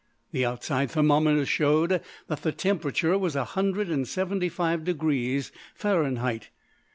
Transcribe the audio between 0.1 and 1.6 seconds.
The outside thermometers